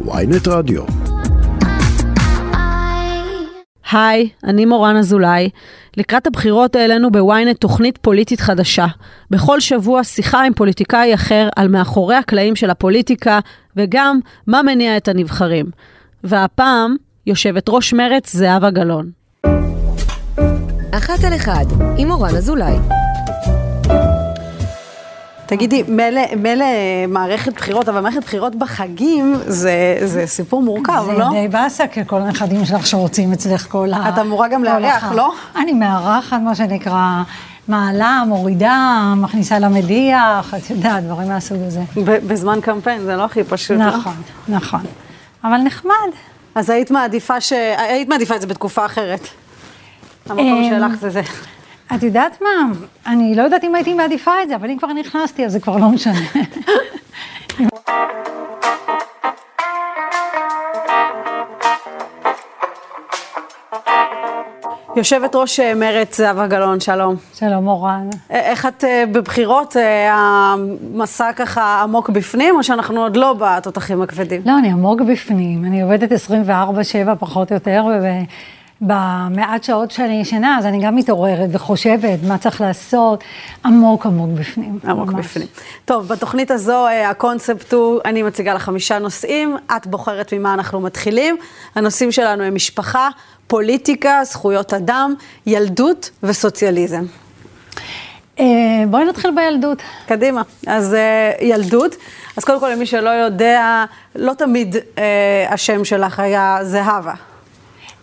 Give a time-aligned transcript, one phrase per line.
[0.00, 0.82] ויינט רדיו.
[3.92, 5.50] היי, אני מורן אזולאי.
[5.96, 8.86] לקראת הבחירות העלינו בוויינט תוכנית פוליטית חדשה.
[9.30, 13.38] בכל שבוע שיחה עם פוליטיקאי אחר על מאחורי הקלעים של הפוליטיקה,
[13.76, 15.66] וגם מה מניע את הנבחרים.
[16.24, 19.10] והפעם, יושבת ראש מרצ זהבה גלאון.
[20.90, 21.64] אחת על אחד,
[21.98, 22.76] עם מורן אזולאי.
[25.46, 25.82] תגידי,
[26.36, 26.64] מילא
[27.08, 31.24] מערכת בחירות, אבל מערכת בחירות בחגים זה, זה סיפור מורכב, זה לא?
[31.24, 34.08] זה די באסה, כי כל הנכדים שלך שרוצים אצלך כל ה...
[34.08, 35.32] את אמורה גם לארח, לא?
[35.56, 37.22] אני מארחת, מה שנקרא,
[37.68, 41.80] מעלה, מורידה, מכניסה למדיח, את יודעת, דברים מהסוג הזה.
[42.04, 43.86] בזמן קמפיין, זה לא הכי פשוט, לא?
[43.86, 44.14] נכון,
[44.48, 44.80] נכון.
[45.44, 46.10] אבל נחמד.
[46.54, 47.52] אז היית מעדיפה, ש...
[47.78, 49.28] היית מעדיפה את זה בתקופה אחרת.
[50.26, 51.22] המקום אמ, שלך זה זה.
[51.94, 52.72] את יודעת מה?
[53.06, 55.76] אני לא יודעת אם הייתי מעדיפה את זה, אבל אם כבר נכנסתי, אז זה כבר
[55.76, 56.18] לא משנה.
[64.96, 67.16] יושבת ראש אה, מרצ זהבה גלאון, שלום.
[67.34, 68.08] שלום, מורן.
[68.30, 74.02] א- איך את אה, בבחירות, אה, המסע ככה עמוק בפנים, או שאנחנו עוד לא בתותחים
[74.02, 74.42] הכבדים?
[74.44, 76.14] לא, אני עמוק בפנים, אני עובדת 24-7
[77.18, 77.84] פחות או יותר,
[78.82, 83.24] ובמעט שעות שאני ישנה, אז אני גם מתעוררת וחושבת מה צריך לעשות,
[83.64, 84.78] עמוק עמוק בפנים.
[84.84, 85.26] עמוק ממש.
[85.26, 85.48] בפנים.
[85.84, 90.80] טוב, בתוכנית הזו אה, הקונספט הוא, אני מציגה לך חמישה נושאים, את בוחרת ממה אנחנו
[90.80, 91.36] מתחילים.
[91.74, 93.08] הנושאים שלנו הם משפחה,
[93.46, 95.14] פוליטיקה, זכויות אדם,
[95.46, 97.04] ילדות וסוציאליזם.
[98.40, 98.44] אה,
[98.90, 99.82] בואי נתחיל בילדות.
[100.06, 100.42] קדימה.
[100.66, 101.96] אז אה, ילדות,
[102.36, 104.76] אז קודם כל למי שלא יודע, לא תמיד
[105.50, 107.14] השם שלך היה זהבה.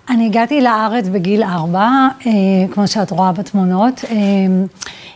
[0.10, 1.90] אני הגעתי לארץ בגיל ארבע,
[2.28, 2.32] אה,
[2.72, 4.02] כמו שאת רואה בתמונות.
[4.12, 4.16] אה,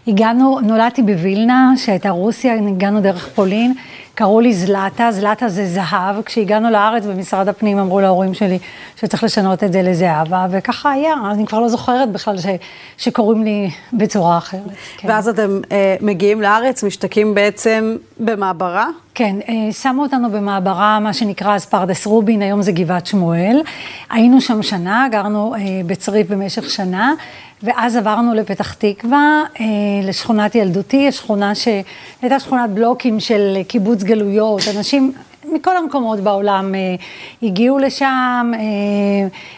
[0.07, 3.73] הגענו, נולדתי בווילנה, שהייתה רוסיה, הגענו דרך פולין,
[4.15, 6.21] קראו לי זלטה, זלטה זה זהב.
[6.21, 8.59] כשהגענו לארץ במשרד הפנים אמרו להורים שלי
[8.95, 12.45] שצריך לשנות את זה לזהבה, וככה היה, אני כבר לא זוכרת בכלל ש,
[12.97, 14.61] שקוראים לי בצורה אחרת.
[14.97, 15.07] כן.
[15.07, 18.87] ואז אתם אה, מגיעים לארץ, משתקים בעצם במעברה.
[19.15, 23.61] כן, אה, שמו אותנו במעברה, מה שנקרא אז פרדס רובין, היום זה גבעת שמואל.
[24.09, 27.13] היינו שם שנה, גרנו אה, בצריף במשך שנה,
[27.63, 29.65] ואז עברנו לפתח תקווה, אה,
[30.03, 35.11] לשכונת ילדותי, שכונה שהייתה שכונת בלוקים של קיבוץ גלויות, אנשים...
[35.53, 36.95] מכל המקומות בעולם אה,
[37.43, 38.59] הגיעו לשם, אה,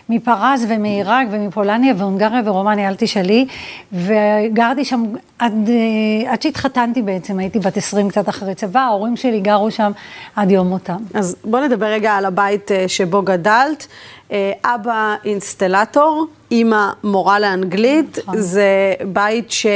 [0.09, 3.45] מפרז ומעיראק ומפולניה והונגריה ורומניה, אל תשאלי,
[3.93, 5.03] וגרתי שם
[5.39, 9.91] עד, אה, עד שהתחתנתי בעצם, הייתי בת 20 קצת אחרי צבא, ההורים שלי גרו שם
[10.35, 10.97] עד יום מותם.
[11.13, 13.87] אז בוא נדבר רגע על הבית אה, שבו גדלת.
[14.31, 18.41] אה, אבא אינסטלטור, אימא מורה לאנגלית, נכון.
[18.41, 19.69] זה בית שהוא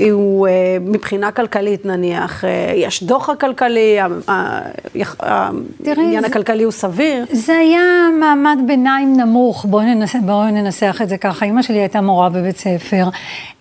[0.00, 0.06] אה,
[0.80, 4.60] מבחינה כלכלית נניח, אה, יש דוח הכלכלי, ה- ה-
[4.94, 5.16] יח-
[5.86, 7.24] העניין הכלכלי הוא סביר.
[7.32, 7.80] זה היה
[8.20, 11.44] מעמד ביניים נמוך, בואו ננסה, בוא ננסח את זה ככה.
[11.44, 13.04] אימא שלי הייתה מורה בבית ספר,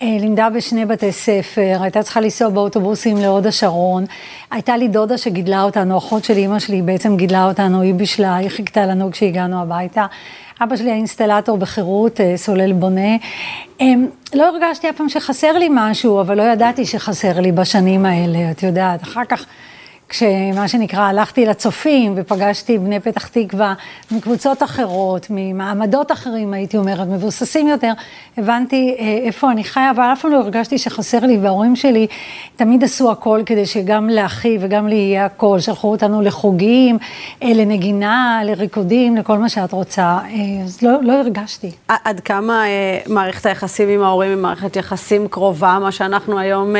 [0.02, 4.06] אה, לימדה בשני בתי ספר, הייתה צריכה לנסוע באוטובוסים להוד השרון.
[4.52, 8.50] הייתה לי דודה שגידלה אותנו, אחות של אימא שלי בעצם גידלה אותנו, היא בישלה, היא
[8.50, 10.06] חיכתה לנו כשהגענו הביתה.
[10.63, 13.16] אבא שלי היה אינסטלטור בחירות, אה, סולל בונה.
[13.81, 13.88] אה,
[14.34, 18.63] לא הרגשתי אף פעם שחסר לי משהו, אבל לא ידעתי שחסר לי בשנים האלה, את
[18.63, 19.03] יודעת.
[19.03, 19.46] אחר כך...
[20.13, 23.74] כשמה שנקרא, הלכתי לצופים ופגשתי בני פתח תקווה
[24.12, 27.91] מקבוצות אחרות, ממעמדות אחרים, הייתי אומרת, מבוססים יותר,
[28.38, 32.07] הבנתי אה, איפה אני חיה, אבל אף פעם לא הרגשתי שחסר לי, וההורים שלי
[32.56, 36.97] תמיד עשו הכל כדי שגם לאחי וגם לי יהיה הכל, שלחו אותנו לחוגים,
[37.44, 41.72] אה, לנגינה, לריקודים, לכל מה שאת רוצה, אה, אז לא, לא הרגשתי.
[41.88, 42.63] עד כמה
[43.07, 46.75] מערכת היחסים עם ההורים היא מערכת יחסים קרובה, מה שאנחנו היום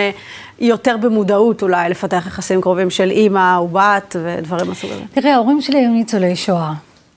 [0.60, 5.02] יותר במודעות אולי, לפתח יחסים קרובים של אימא ובת ודברים מהסוג הזה.
[5.14, 6.74] תראה, ההורים שלי היו ניצולי שואה.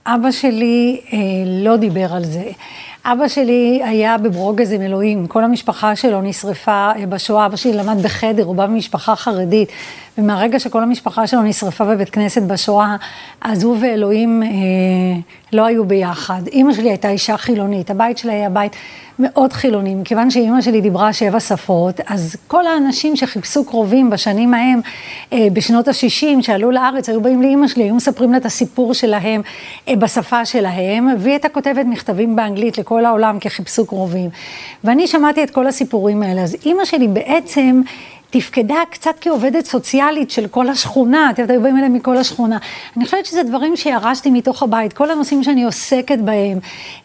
[0.07, 2.45] אבא שלי אה, לא דיבר על זה.
[3.05, 8.03] אבא שלי היה בברוגז עם אלוהים, כל המשפחה שלו נשרפה אה, בשואה, אבא שלי למד
[8.03, 9.69] בחדר, הוא בא ממשפחה חרדית,
[10.19, 12.97] ומהרגע שכל המשפחה שלו נשרפה בבית כנסת בשואה,
[13.41, 14.49] אז הוא ואלוהים אה,
[15.53, 16.47] לא היו ביחד.
[16.47, 18.77] אימא שלי הייתה אישה חילונית, הבית שלה היה בית
[19.19, 24.81] מאוד חילוני, מכיוון שאימא שלי דיברה שבע שפות, אז כל האנשים שחיפשו קרובים בשנים ההם,
[25.33, 29.43] אה, בשנות ה-60, שעלו לארץ, היו באים לאימא שלי, היו מספרים לה את הסיפור שלהם
[29.89, 34.31] אה, בשפה שלהם, והיא הייתה כותבת מכתבים באנגלית לכל העולם, כי חיפשו קרובים.
[34.85, 37.83] ואני שמעתי את כל הסיפורים האלה, אז אימא שלי בעצם...
[38.39, 42.59] תפקדה קצת כעובדת סוציאלית של כל השכונה, את יודעת, היו באים אליהם מכל השכונה.
[42.97, 46.59] אני חושבת שזה דברים שירשתי מתוך הבית, כל הנושאים שאני עוסקת בהם,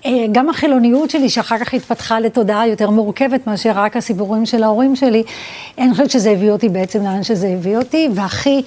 [0.06, 4.96] אה, גם החילוניות שלי, שאחר כך התפתחה לתודעה יותר מורכבת מאשר רק הסיפורים של ההורים
[4.96, 5.24] שלי,
[5.78, 8.62] אני חושבת שזה הביא אותי בעצם לאן שזה הביא אותי, והכי...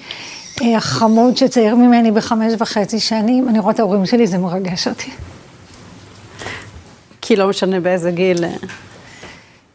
[0.62, 5.10] אה, חמוד שצעיר ממני בחמש וחצי שנים, אני רואה את ההורים שלי, זה מרגש אותי.
[7.20, 8.44] כי לא משנה באיזה גיל.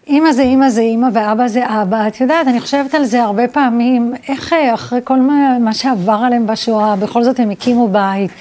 [0.09, 2.07] אימא זה אימא זה אימא ואבא זה אבא.
[2.07, 6.19] את יודעת, אני חושבת על זה הרבה פעמים, איך אה, אחרי כל מה, מה שעבר
[6.25, 8.31] עליהם בשואה, בכל זאת הם הקימו בית,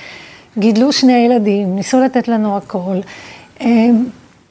[0.58, 2.96] גידלו שני ילדים, ניסו לתת לנו הכל.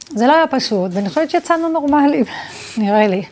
[0.09, 2.25] זה לא היה פשוט, ואני חושבת שיצאנו נורמליים,
[2.77, 3.23] נראה לי.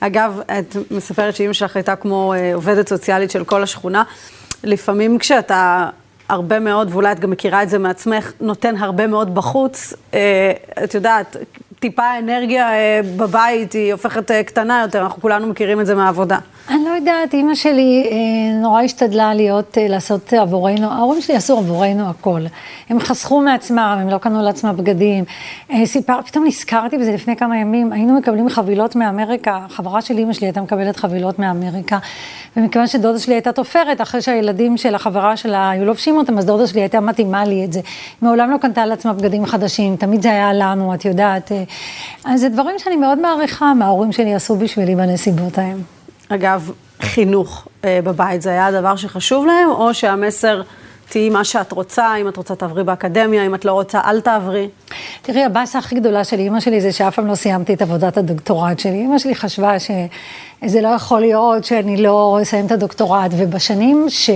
[0.00, 4.02] אגב, את מספרת שאימא שלך הייתה כמו אה, עובדת סוציאלית של כל השכונה.
[4.64, 5.88] לפעמים כשאתה
[6.28, 10.52] הרבה מאוד, ואולי את גם מכירה את זה מעצמך, נותן הרבה מאוד בחוץ, אה,
[10.84, 11.36] את יודעת,
[11.80, 16.38] טיפה אנרגיה אה, בבית היא הופכת קטנה יותר, אנחנו כולנו מכירים את זה מהעבודה.
[16.70, 21.58] אני לא יודעת, אימא שלי אה, נורא השתדלה להיות, אה, לעשות עבורנו, ההורים שלי עשו
[21.58, 22.40] עבורנו הכל.
[22.88, 25.24] הם חסכו מעצמם, הם לא קנו לעצמם בגדים.
[25.70, 30.32] אה, סיפר, פתאום נזכרתי בזה לפני כמה ימים, היינו מקבלים חבילות מאמריקה, חברה של אימא
[30.32, 31.98] שלי הייתה מקבלת חבילות מאמריקה,
[32.56, 36.66] ומכיוון שדודה שלי הייתה תופרת, אחרי שהילדים של החברה שלה היו לובשים אותם, אז דודה
[36.66, 37.80] שלי הייתה מתאימה לי את זה.
[38.22, 41.52] מעולם לא קנתה לעצמה בגדים חדשים, תמיד זה היה לנו, את יודעת.
[42.24, 45.99] אז זה דברים שאני מאוד מעריכה, מה ההורים שלי עשו בשבילי בנסיבות ההם.
[46.34, 50.62] אגב, חינוך אה, בבית, זה היה הדבר שחשוב להם, או שהמסר...
[51.10, 54.68] תהיי מה שאת רוצה, אם את רוצה תעברי באקדמיה, אם את לא רוצה, אל תעברי.
[55.22, 58.78] תראי, הבאסה הכי גדולה של אימא שלי זה שאף פעם לא סיימתי את עבודת הדוקטורט
[58.78, 58.92] שלי.
[58.92, 64.30] אימא שלי חשבה שזה לא יכול להיות שאני לא אסיים את הדוקטורט, ובשנים ש...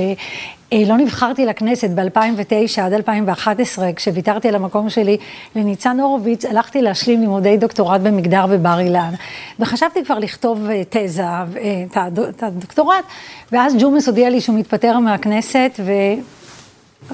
[0.72, 5.16] אה, לא נבחרתי לכנסת ב-2009 עד 2011, כשוויתרתי על המקום שלי
[5.56, 9.14] לניצן הורוביץ, הלכתי להשלים לימודי דוקטורט במגדר בבר אילן.
[9.60, 11.44] וחשבתי כבר לכתוב אה, תזה, אה,
[12.28, 13.04] את הדוקטורט,
[13.52, 15.92] ואז ג'ומס הודיע לי שהוא מתפטר מהכנסת, ו...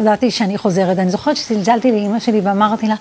[0.00, 0.98] ידעתי שאני חוזרת.
[0.98, 2.94] אני זוכרת שצלצלתי לאימא שלי ואמרתי לה,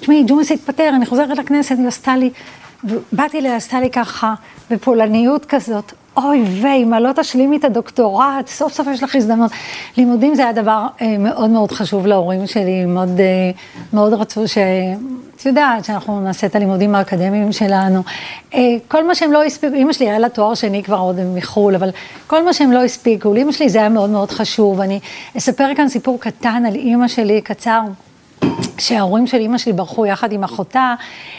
[0.00, 2.30] תשמעי, ג'ומס התפטר, אני חוזרת לכנסת, היא עשתה לי,
[2.84, 4.34] ובאתי אליה, לי ככה,
[4.70, 9.50] בפולניות כזאת, אוי ויי, מה לא תשלימי את הדוקטורט, סוף סוף יש לך הזדמנות.
[9.96, 13.50] לימודים זה היה דבר אה, מאוד מאוד חשוב להורים שלי, מאוד, אה,
[13.92, 14.58] מאוד רצו ש...
[15.36, 18.02] את יודעת, שאנחנו נעשה את הלימודים האקדמיים שלנו.
[18.54, 21.74] אה, כל מה שהם לא הספיקו, אימא שלי היה לה תואר שני כבר עוד מחו"ל,
[21.74, 21.90] אבל
[22.26, 24.80] כל מה שהם לא הספיקו, לאימא שלי זה היה מאוד מאוד חשוב.
[24.80, 25.00] אני
[25.36, 27.80] אספר כאן סיפור קטן על אימא שלי, קצר.
[28.76, 30.94] כשההורים של אימא שלי ברחו יחד עם אחותה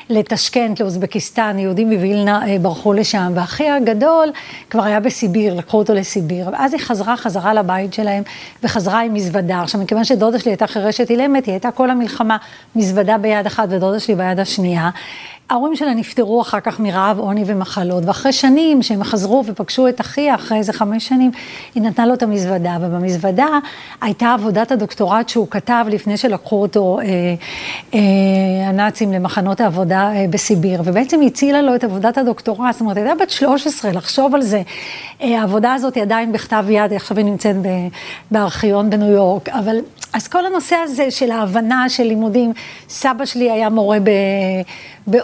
[0.10, 4.32] לטשקנט, לאוזבקיסטן, יהודים מווילנה אה, ברחו לשם, ואחי הגדול
[4.70, 8.24] כבר היה בסיביר, לקחו אותו לסיביר, ואז היא חזרה חזרה לבית שלהם,
[8.64, 9.62] וחזרה עם מזוודה.
[9.62, 12.38] עכשיו, מכיוון שדודה שלי הייתה חירשת אילמת, היא הייתה כל המלחמה
[12.76, 14.90] מזוודה ביד אחת ודודה שלי ביד השנייה.
[15.50, 20.36] ההורים שלה נפטרו אחר כך מרעב, עוני ומחלות, ואחרי שנים שהם חזרו ופגשו את אחיה,
[20.36, 21.32] אחרי איזה חמש שנים,
[21.76, 23.48] היא נתנה לו את המזוודה, ובמזוודה
[24.02, 27.06] הייתה עבודת הדוקטורט שהוא כתב לפני שלקחו אותו אה,
[27.94, 33.16] אה, הנאצים למחנות העבודה אה, בסיביר, ובעצם הצילה לו את עבודת הדוקטורט, זאת אומרת, הייתה
[33.24, 34.62] בת 13, לחשוב על זה.
[35.22, 37.56] אה, העבודה הזאת היא עדיין בכתב יד, עכשיו היא נמצאת
[38.32, 39.78] בארכיון בניו יורק, אבל
[40.14, 42.54] אז כל הנושא הזה של ההבנה של לימודים,
[42.90, 44.10] סבא שלי היה מורה ב,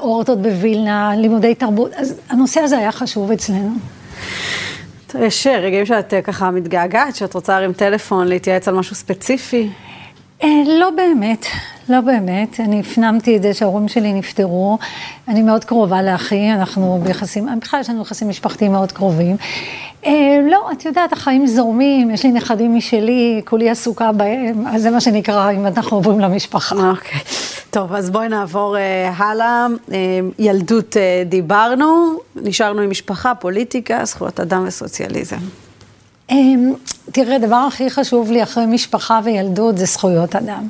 [0.10, 3.76] באורטות בווילנה, לימודי תרבות, אז הנושא הזה היה חשוב אצלנו.
[5.20, 9.70] יש רגעים שאת אה, ככה מתגעגעת, שאת רוצה להרים טלפון, להתייעץ על משהו ספציפי?
[10.44, 11.46] אה, לא באמת,
[11.90, 12.60] לא באמת.
[12.60, 14.78] אני הפנמתי את זה שההורים שלי נפטרו.
[15.28, 19.36] אני מאוד קרובה לאחי, אנחנו ביחסים, בכלל יש לנו יחסים משפחתיים מאוד קרובים.
[20.06, 24.92] אה, לא, את יודעת, החיים זורמים, יש לי נכדים משלי, כולי עסוקה בהם, אז זה
[24.92, 26.76] מה שנקרא, אם אנחנו עוברים למשפחה.
[26.90, 27.20] אוקיי.
[27.70, 29.68] טוב, אז בואי נעבור אה, הלאה.
[29.92, 29.98] אה,
[30.40, 35.38] ילדות אה, דיברנו, נשארנו עם משפחה, פוליטיקה, זכויות אדם וסוציאליזם.
[36.32, 36.36] אה,
[37.12, 40.68] תראה, הדבר הכי חשוב לי אחרי משפחה וילדות זה זכויות אדם.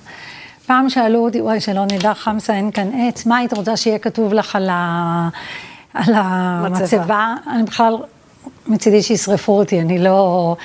[0.65, 4.33] פעם שאלו אותי, וואי, שלא נדע, חמסה, אין כאן עץ, מה היית רוצה שיהיה כתוב
[4.33, 5.29] לך על, ה...
[5.93, 7.35] על המצבה?
[7.47, 7.95] אני בכלל
[8.67, 10.55] מצידי שישרפו אותי, אני לא...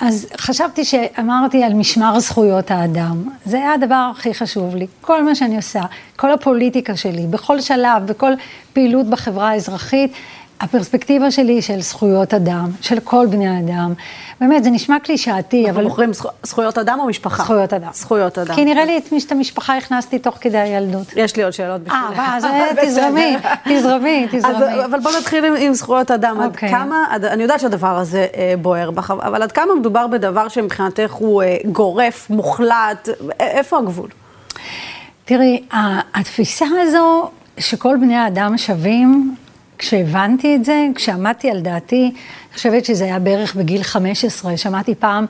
[0.00, 3.22] אז חשבתי שאמרתי על משמר זכויות האדם.
[3.44, 4.86] זה היה הדבר הכי חשוב לי.
[5.00, 5.82] כל מה שאני עושה,
[6.16, 8.32] כל הפוליטיקה שלי, בכל שלב, בכל
[8.72, 10.12] פעילות בחברה האזרחית,
[10.60, 13.94] הפרספקטיבה שלי היא של זכויות אדם, של כל בני האדם.
[14.40, 15.68] באמת, זה נשמע קלישאתי, אבל...
[15.70, 16.10] אנחנו בוחרים
[16.42, 17.42] זכויות אדם או משפחה?
[17.42, 17.88] זכויות אדם.
[17.92, 18.54] זכויות אדם.
[18.54, 21.12] כי נראה לי את המשפחה הכנסתי תוך כדי הילדות.
[21.16, 22.18] יש לי עוד שאלות בשבילך.
[22.18, 22.46] אה, אז
[22.82, 24.84] תזרמי, תזרמי, תזרמי.
[24.84, 26.40] אבל בוא נתחיל עם זכויות אדם.
[26.40, 26.70] עד אוקיי.
[26.70, 31.42] כמה, אני יודעת שהדבר הזה אה, בוער בך, אבל עד כמה מדובר בדבר שמבחינתך הוא
[31.42, 33.08] אה, גורף, מוחלט,
[33.40, 34.08] איפה הגבול?
[35.24, 35.62] תראי,
[36.14, 39.34] התפיסה הזו שכל בני האדם שווים,
[39.78, 42.12] כשהבנתי את זה, כשעמדתי על דעתי,
[42.58, 45.26] חושבת שזה היה בערך בגיל 15, שמעתי פעם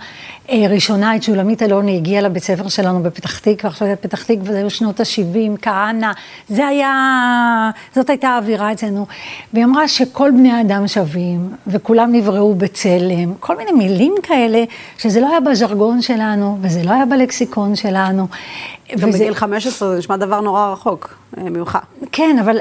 [0.51, 4.59] אה, ראשונה את שולמית אלוני, הגיעה לבית ספר שלנו בפתח תקווה, עכשיו פתח תקווה זה
[4.59, 6.13] היו שנות ה-70, כהנא,
[6.49, 9.07] זה היה, זאת הייתה האווירה אצלנו,
[9.53, 14.65] והיא אמרה שכל בני האדם שווים, וכולם נבראו בצלם, כל מיני מילים כאלה,
[14.99, 18.27] שזה לא היה בז'רגון שלנו, וזה לא היה בלקסיקון שלנו.
[18.97, 19.19] גם וזה...
[19.19, 21.79] בגיל 15 זה נשמע דבר נורא רחוק אה, ממך.
[22.13, 22.59] כן, אבל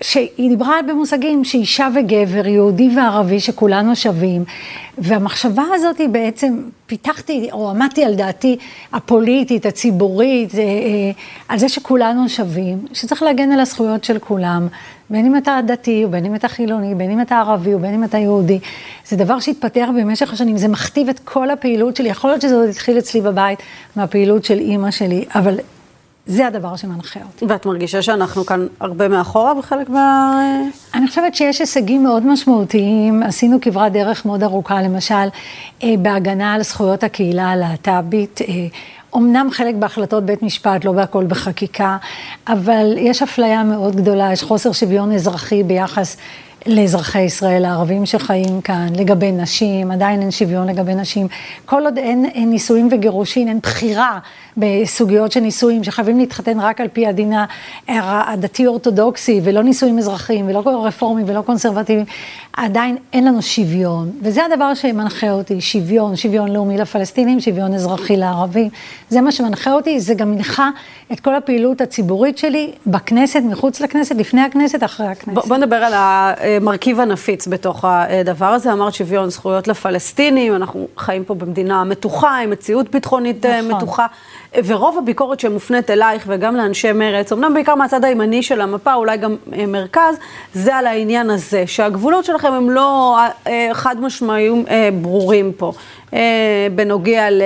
[0.00, 4.44] שהיא דיברה במושגים שאישה וגבר, יהודי וערבי, שכולנו שווים,
[4.98, 8.56] והמחשבה הזאת היא בעצם, פיתחתי, או עמדתי על דעתי
[8.92, 11.10] הפוליטית, הציבורית, אה, אה,
[11.48, 14.68] על זה שכולנו שווים, שצריך להגן על הזכויות של כולם,
[15.10, 18.18] בין אם אתה דתי, ובין אם אתה חילוני, בין אם אתה ערבי, ובין אם אתה
[18.18, 18.58] יהודי.
[19.08, 22.68] זה דבר שהתפתח במשך השנים, זה מכתיב את כל הפעילות שלי, יכול להיות שזה עוד
[22.68, 23.58] התחיל אצלי בבית,
[23.96, 25.58] מהפעילות של אימא שלי, אבל
[26.26, 27.44] זה הדבר שמנחה אותי.
[27.48, 30.40] ואת מרגישה שאנחנו כאן הרבה מאחורה בחלק מה...
[30.94, 33.22] אני חושבת שיש הישגים מאוד משמעותיים.
[33.22, 35.14] עשינו כברת דרך מאוד ארוכה, למשל,
[35.84, 38.40] אה, בהגנה על זכויות הקהילה הלהט"בית.
[39.12, 41.96] אומנם חלק בהחלטות בית משפט, לא בהכל בחקיקה,
[42.48, 46.16] אבל יש אפליה מאוד גדולה, יש חוסר שוויון אזרחי ביחס
[46.66, 51.28] לאזרחי ישראל הערבים שחיים כאן, לגבי נשים, עדיין אין שוויון לגבי נשים.
[51.64, 54.18] כל עוד אין, אין נישואים וגירושין, אין בחירה
[54.56, 57.32] בסוגיות של נישואים, שחייבים להתחתן רק על פי הדין
[57.88, 62.06] הדתי-אורתודוקסי, ולא נישואים אזרחיים, ולא רפורמים ולא קונסרבטיביים,
[62.52, 64.10] עדיין אין לנו שוויון.
[64.22, 68.68] וזה הדבר שמנחה אותי, שוויון, שוויון לאומי לפלסטינים, שוויון אזרחי לערבים.
[69.08, 70.70] זה מה שמנחה אותי, זה גם מנחה
[71.12, 75.34] את כל הפעילות הציבורית שלי בכנסת, מחוץ לכנסת, לפני הכנסת, אחרי הכנסת.
[75.34, 78.72] בוא, בוא נדבר על המרכיב הנפיץ בתוך הדבר הזה.
[78.72, 83.76] אמרת שוויון זכויות לפלסטינים, אנחנו חיים פה במדינה מתוחה, עם מציאות ביטחונית נכון.
[83.76, 84.06] מתוחה.
[84.64, 89.36] ורוב הביקורת שמופנית אלייך וגם לאנשי מרץ, אמנם בעיקר מהצד הימני של המפה, אולי גם
[89.52, 90.16] אה, מרכז,
[90.54, 95.72] זה על העניין הזה, שהגבולות שלכם הם לא אה, חד משמעיים אה, ברורים פה.
[96.74, 97.42] בנוגע ל...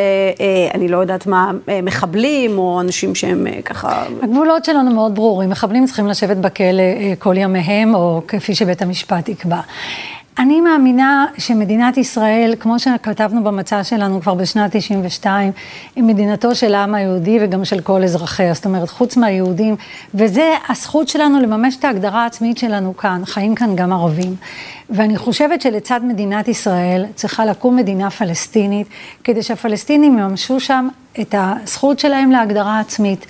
[0.74, 1.50] אני לא יודעת מה,
[1.82, 4.04] מחבלים או אנשים שהם ככה...
[4.22, 6.82] הגבולות שלנו מאוד ברורים, מחבלים צריכים לשבת בכלא
[7.18, 9.60] כל ימיהם, או כפי שבית המשפט יקבע.
[10.38, 15.52] אני מאמינה שמדינת ישראל, כמו שכתבנו במצע שלנו כבר בשנת 92,
[15.96, 19.76] היא מדינתו של העם היהודי וגם של כל אזרחיה, זאת אומרת, חוץ מהיהודים,
[20.14, 24.36] וזה הזכות שלנו לממש את ההגדרה העצמית שלנו כאן, חיים כאן גם ערבים.
[24.90, 28.86] ואני חושבת שלצד מדינת ישראל צריכה לקום מדינה פלסטינית,
[29.24, 30.88] כדי שהפלסטינים יממשו שם
[31.20, 33.26] את הזכות שלהם להגדרה עצמית.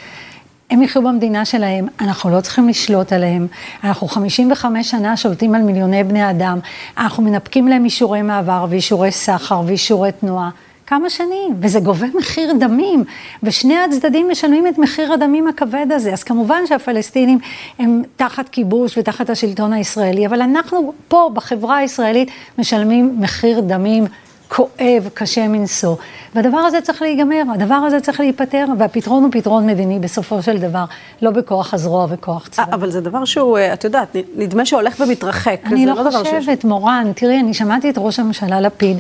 [0.70, 3.46] הם יחיו במדינה שלהם, אנחנו לא צריכים לשלוט עליהם.
[3.84, 6.58] אנחנו 55 שנה שולטים על מיליוני בני אדם.
[6.98, 10.50] אנחנו מנפקים להם אישורי מעבר ואישורי סחר ואישורי תנועה.
[10.86, 13.04] כמה שנים, וזה גובה מחיר דמים,
[13.42, 16.12] ושני הצדדים משלמים את מחיר הדמים הכבד הזה.
[16.12, 17.38] אז כמובן שהפלסטינים
[17.78, 24.04] הם תחת כיבוש ותחת השלטון הישראלי, אבל אנחנו פה בחברה הישראלית משלמים מחיר דמים
[24.48, 25.96] כואב, קשה מנשוא.
[26.34, 30.84] והדבר הזה צריך להיגמר, הדבר הזה צריך להיפתר, והפתרון הוא פתרון מדיני בסופו של דבר,
[31.22, 32.66] לא בכוח הזרוע וכוח צבאי.
[32.72, 35.60] אבל זה דבר שהוא, אה, את יודעת, נדמה שהולך ומתרחק.
[35.66, 38.98] אני לא, לא חושבת, מורן, תראי, אני שמעתי את ראש הממשלה לפיד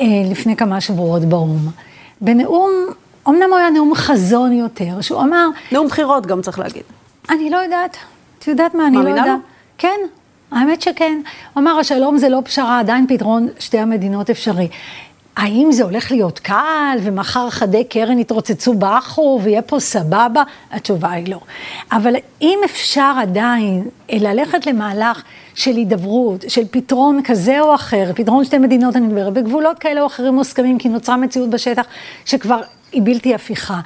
[0.00, 1.68] אה, לפני כמה שבועות באו"ם.
[2.20, 2.70] בנאום,
[3.28, 5.48] אמנם הוא היה נאום חזון יותר, שהוא אמר...
[5.72, 6.82] נאום בחירות גם צריך להגיד.
[7.30, 7.96] אני לא יודעת.
[8.38, 9.16] את יודעת מה, אני לא יודעת.
[9.16, 9.40] מאמינה לו?
[9.78, 9.98] כן,
[10.50, 11.20] האמת שכן.
[11.54, 14.68] הוא אמר, השלום זה לא פשרה, עדיין פתרון שתי המדינות אפשרי.
[15.36, 20.42] האם זה הולך להיות קל, ומחר חדי קרן יתרוצצו באחו, ויהיה פה סבבה?
[20.70, 21.40] התשובה היא לא.
[21.92, 25.22] אבל אם אפשר עדיין ללכת למהלך
[25.54, 30.06] של הידברות, של פתרון כזה או אחר, פתרון שתי מדינות, אני מדברת, בגבולות כאלה או
[30.06, 31.86] אחרים מוסכמים, כי נוצרה מציאות בשטח
[32.24, 32.60] שכבר
[32.92, 33.80] היא בלתי הפיכה.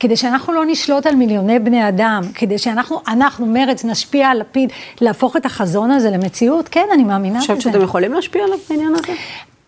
[0.00, 4.72] כדי שאנחנו לא נשלוט על מיליוני בני אדם, כדי שאנחנו, אנחנו, מרץ, נשפיע על לפיד,
[5.00, 7.40] להפוך את החזון הזה למציאות, כן, אני מאמינה בזה.
[7.40, 9.12] חושבת שאתם יכולים להשפיע עליו בעניין הזה?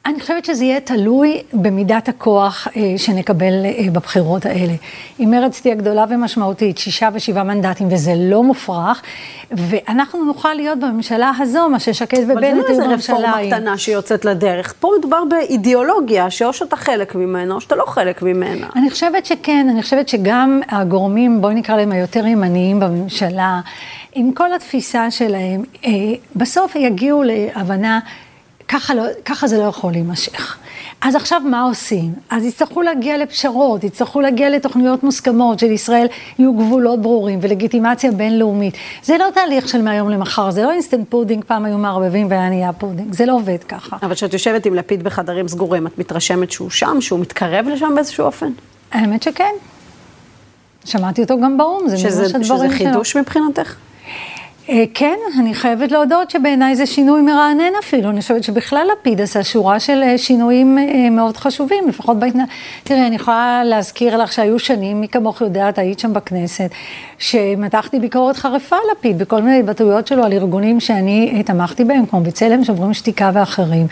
[0.07, 4.73] אני חושבת שזה יהיה תלוי במידת הכוח אה, שנקבל אה, בבחירות האלה.
[5.21, 9.03] אם מרצ תהיה גדולה ומשמעותית, שישה ושבעה מנדטים, וזה לא מופרך,
[9.51, 12.67] ואנחנו נוכל להיות בממשלה הזו, מה ששקד ובנט היו בממשלה.
[12.67, 14.75] אבל זה לא איזה רפורמה קטנה שיוצאת לדרך.
[14.81, 18.67] פה מדובר באידיאולוגיה, שאו שאתה חלק ממנה, או שאתה לא חלק ממנה.
[18.77, 23.61] אני חושבת שכן, אני חושבת שגם הגורמים, בואי נקרא להם היותר ימניים בממשלה,
[24.13, 25.91] עם כל התפיסה שלהם, אה,
[26.37, 28.01] בסוף יגיעו להבנה
[28.69, 30.57] ככה, לא, ככה זה לא יכול להימשך.
[31.01, 32.13] אז עכשיו מה עושים?
[32.31, 36.07] אז יצטרכו להגיע לפשרות, יצטרכו להגיע לתוכניות מוסכמות של ישראל,
[36.39, 38.75] יהיו גבולות ברורים ולגיטימציה בינלאומית.
[39.03, 42.73] זה לא תהליך של מהיום למחר, זה לא אינסטנט פודינג, פעם היו מערבבים והיה נהיה
[42.73, 43.97] פודינג, זה לא עובד ככה.
[44.03, 48.25] אבל כשאת יושבת עם לפיד בחדרים סגורים, את מתרשמת שהוא שם, שהוא מתקרב לשם באיזשהו
[48.25, 48.53] אופן?
[48.93, 49.53] האמת שכן.
[50.85, 53.21] שמעתי אותו גם באו"ם, זה שזה, שזה חידוש שלו.
[53.21, 53.75] מבחינתך?
[54.69, 58.11] אה, כן, אני חייבת להודות שבעיניי זה שינוי מרענן אפילו.
[58.11, 62.51] אני חושבת שבכלל לפיד עשה שורה של אה, שינויים אה, מאוד חשובים, לפחות בהתנהלות.
[62.85, 66.71] תראי, אני יכולה להזכיר לך שהיו שנים, מי כמוך יודעת, היית שם בכנסת,
[67.19, 72.21] שמתחתי ביקורת חריפה על לפיד בכל מיני התבטאויות שלו על ארגונים שאני תמכתי בהם, כמו
[72.21, 73.87] בצלם, שוברים שתיקה ואחרים.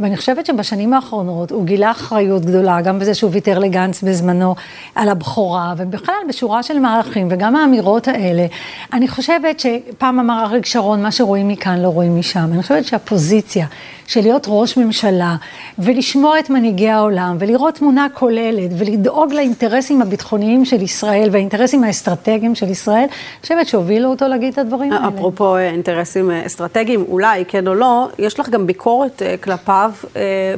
[0.00, 4.54] ואני חושבת שבשנים האחרונות הוא גילה אחריות גדולה, גם בזה שהוא ויתר לגנץ בזמנו
[4.94, 8.46] על הבכורה, ובכלל בשורה של מערכים, וגם האמירות האלה.
[8.92, 12.50] אני חושבת שפעם אמר אריק שרון, מה שרואים מכאן לא רואים משם.
[12.52, 13.66] אני חושבת שהפוזיציה
[14.06, 15.36] של להיות ראש ממשלה,
[15.78, 22.68] ולשמוע את מנהיגי העולם, ולראות תמונה כוללת, ולדאוג לאינטרסים הביטחוניים של ישראל, והאינטרסים האסטרטגיים של
[22.68, 25.08] ישראל, אני חושבת שהובילו אותו להגיד את הדברים האלה.
[25.08, 29.92] אפרופו אה, אינטרסים אה, אסטרטגיים, אולי, כן או לא, יש לך גם ביקורת אה, כלפיו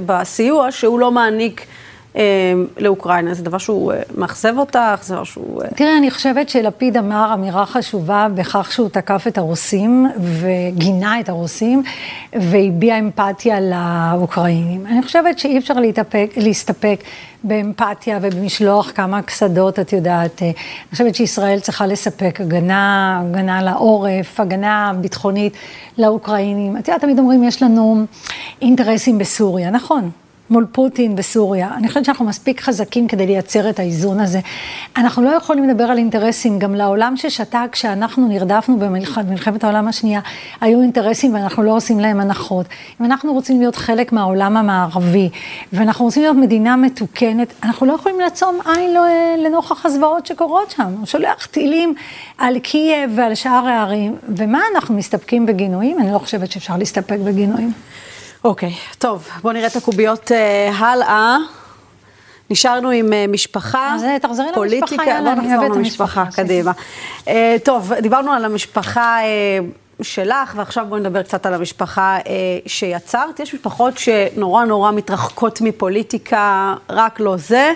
[0.07, 1.67] בסיוע שהוא לא מעניק.
[2.79, 5.63] לאוקראינה, זה דבר שהוא מאכזב אותך, זה דבר שהוא...
[5.77, 10.07] תראה, אני חושבת שלפיד אמר אמירה חשובה בכך שהוא תקף את הרוסים
[10.41, 11.83] וגינה את הרוסים
[12.33, 14.87] והביע אמפתיה לאוקראינים.
[14.87, 17.01] אני חושבת שאי אפשר להתאפק, להסתפק
[17.45, 20.43] באמפתיה ובמשלוח כמה קסדות, את יודעת.
[20.43, 20.53] אני
[20.93, 25.53] חושבת שישראל צריכה לספק הגנה, הגנה לעורף, הגנה ביטחונית
[25.99, 26.77] לאוקראינים.
[26.77, 28.05] את יודעת, תמיד אומרים, יש לנו
[28.63, 30.11] אינטרסים בסוריה, נכון.
[30.51, 31.69] מול פוטין בסוריה.
[31.77, 34.41] אני חושבת שאנחנו מספיק חזקים כדי לייצר את האיזון הזה.
[34.97, 40.21] אנחנו לא יכולים לדבר על אינטרסים, גם לעולם ששתק, כשאנחנו נרדפנו במלחמת העולם השנייה,
[40.61, 42.67] היו אינטרסים ואנחנו לא עושים להם הנחות.
[43.01, 45.29] אם אנחנו רוצים להיות חלק מהעולם המערבי,
[45.73, 49.03] ואנחנו רוצים להיות מדינה מתוקנת, אנחנו לא יכולים לעצום עין לא,
[49.39, 50.95] לנוכח הזוועות שקורות שם.
[50.99, 51.95] הוא שולח טילים
[52.39, 55.99] על קייב ועל שאר הערים, ומה אנחנו מסתפקים בגינויים?
[55.99, 57.73] אני לא חושבת שאפשר להסתפק בגינויים.
[58.45, 61.37] אוקיי, okay, טוב, בואו נראה את הקוביות uh, הלאה.
[62.51, 66.73] נשארנו עם uh, משפחה, אז תחזרי פוליטיקה, למשפחה, יאללה, אוהבת את המשפחה, קדימה.
[67.25, 67.29] Uh,
[67.65, 72.29] טוב, דיברנו על המשפחה uh, שלך, ועכשיו בואי נדבר קצת על המשפחה uh,
[72.67, 73.41] שיצרת.
[73.41, 77.73] יש משפחות שנורא נורא מתרחקות מפוליטיקה, רק לא זה.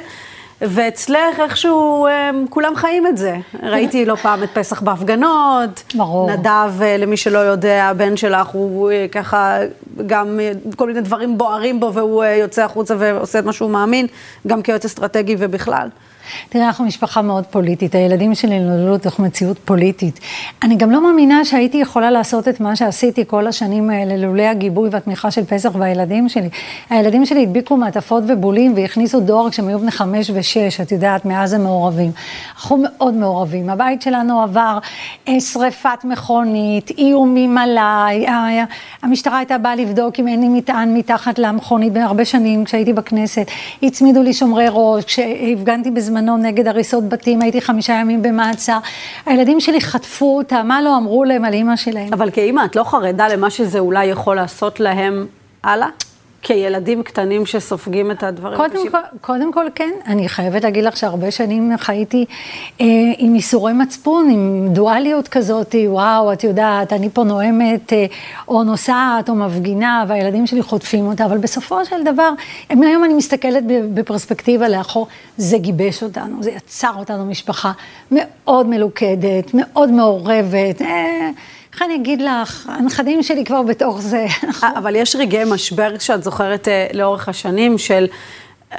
[0.68, 3.36] ואצלך איכשהו הם, כולם חיים את זה.
[3.62, 5.82] ראיתי לא פעם את פסח בהפגנות.
[5.94, 6.30] ברור.
[6.30, 9.58] נדב, אה, למי שלא יודע, הבן שלך הוא אה, ככה,
[10.06, 14.06] גם אה, כל מיני דברים בוערים בו, והוא יוצא החוצה ועושה את מה שהוא מאמין,
[14.46, 15.88] גם כיועץ אסטרטגי ובכלל.
[16.48, 20.20] תראה, אנחנו משפחה מאוד פוליטית, הילדים שלי נולדו לתוך מציאות פוליטית.
[20.62, 24.88] אני גם לא מאמינה שהייתי יכולה לעשות את מה שעשיתי כל השנים האלה, לולא הגיבוי
[24.92, 26.48] והתמיכה של פסח והילדים שלי.
[26.90, 31.52] הילדים שלי הדביקו מעטפות ובולים והכניסו דואר כשהם היו בני חמש ושש, את יודעת, מאז
[31.52, 32.10] הם מעורבים.
[32.54, 33.70] אנחנו מאוד מעורבים.
[33.70, 34.78] הבית שלנו עבר
[35.28, 38.26] אה, שריפת מכונית, איומים עליי,
[39.02, 43.46] המשטרה הייתה באה לבדוק אם אין לי מטען מתחת למכונית בהרבה שנים כשהייתי בכנסת.
[43.82, 46.13] הצמידו לי שומרי ראש, כשהפגנתי בזמן...
[46.14, 48.78] בזמנו נגד הריסות בתים, הייתי חמישה ימים במעצר.
[49.26, 52.12] הילדים שלי חטפו אותה, מה לא אמרו להם על אימא שלהם.
[52.12, 55.26] אבל כאימא, את לא חרדה למה שזה אולי יכול לעשות להם
[55.64, 55.88] הלאה?
[56.44, 61.30] כילדים קטנים שסופגים את הדברים קודם כל, קודם כל כן, אני חייבת להגיד לך שהרבה
[61.30, 62.24] שנים חייתי
[62.80, 62.86] אה,
[63.18, 68.06] עם איסורי מצפון, עם דואליות כזאת, וואו, את יודעת, אני פה נואמת אה,
[68.48, 72.30] או נוסעת או מפגינה, והילדים שלי חוטפים אותה, אבל בסופו של דבר,
[72.76, 77.72] מהיום אני מסתכלת בפרספקטיבה לאחור, זה גיבש אותנו, זה יצר אותנו משפחה
[78.10, 80.82] מאוד מלוכדת, מאוד מעורבת.
[80.82, 81.30] אה,
[81.74, 84.26] איך אני אגיד לך, הנכדים שלי כבר בתוך זה.
[84.78, 88.06] אבל יש רגעי משבר שאת זוכרת אה, לאורך השנים של...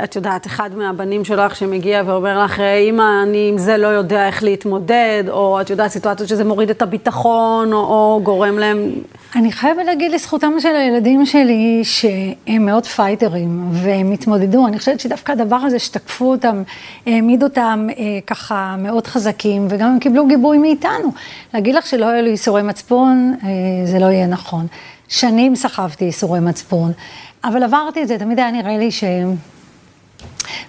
[0.03, 4.43] את יודעת, אחד מהבנים שלך שמגיע ואומר לך, אמא, אני עם זה לא יודע איך
[4.43, 8.91] להתמודד, או את יודעת, סיטואציות שזה מוריד את הביטחון, או, או גורם להם...
[9.35, 14.67] אני חייבת להגיד לזכותם של הילדים שלי, שהם מאוד פייטרים, והם התמודדו.
[14.67, 16.63] אני חושבת שדווקא הדבר הזה שתקפו אותם,
[17.05, 21.11] העמיד אותם אה, ככה מאוד חזקים, וגם הם קיבלו גיבוי מאיתנו.
[21.53, 23.49] להגיד לך שלא היו לי ייסורי מצפון, אה,
[23.85, 24.67] זה לא יהיה נכון.
[25.07, 26.91] שנים סחבתי ייסורי מצפון,
[27.43, 29.35] אבל עברתי את זה, תמיד היה נראה לי שהם...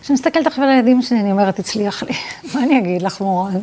[0.06, 2.12] כשאני מסתכלת עכשיו על הילדים שלי, אני אומרת, הצליח לי.
[2.54, 3.58] מה אני אגיד לך, מורן?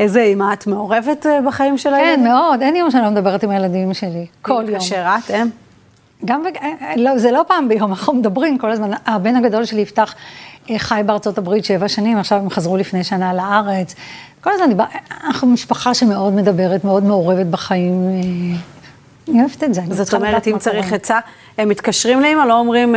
[0.00, 2.24] איזה אימא, את מעורבת אה, בחיים של הילדים?
[2.24, 2.62] כן, מאוד.
[2.62, 4.26] אין יום שאני לא מדברת עם הילדים שלי.
[4.42, 4.78] כל יום.
[4.78, 5.50] כאשר את, הם?
[6.24, 8.90] גם, אה, אה, לא, זה לא פעם ביום, אנחנו מדברים כל הזמן.
[9.06, 10.14] הבן הגדול שלי יפתח
[10.76, 13.94] חי בארצות הברית שבע שנים, עכשיו הם חזרו לפני שנה לארץ.
[14.40, 14.84] כל הזמן דיבר,
[15.26, 18.08] אנחנו משפחה שמאוד מדברת, מאוד מעורבת בחיים.
[19.28, 19.80] אני אוהבת את זה.
[19.90, 21.18] זאת אומרת, אם צריך עצה,
[21.58, 22.94] הם מתקשרים לאמא, לא אומרים,